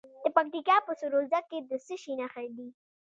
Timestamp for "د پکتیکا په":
0.23-0.91